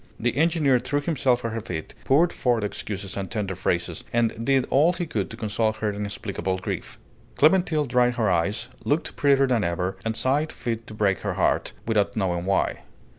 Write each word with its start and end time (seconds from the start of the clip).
The 0.19 0.35
engineer 0.35 0.79
threw 0.79 0.99
himself 1.01 1.45
at 1.45 1.51
her 1.51 1.61
feet, 1.61 1.93
poured 2.05 2.33
forth 2.33 2.63
excuses 2.63 3.15
and 3.15 3.29
tender 3.29 3.53
phrases, 3.55 4.03
and 4.11 4.43
did 4.43 4.65
all 4.71 4.93
he 4.93 5.05
could 5.05 5.29
to 5.29 5.37
console 5.37 5.73
her 5.73 5.93
inexplicable 5.93 6.57
grief. 6.57 6.97
Clémentine 7.37 7.87
dried 7.87 8.15
her 8.15 8.31
eyes, 8.31 8.69
looked 8.83 9.15
prettier 9.15 9.45
than 9.45 9.63
ever, 9.63 9.97
and 10.03 10.17
sighed 10.17 10.51
fit 10.51 10.87
to 10.87 10.95
break 10.95 11.19
her 11.19 11.35
heart, 11.35 11.73
without 11.85 12.15
knowing 12.17 12.45
why. 12.45 12.79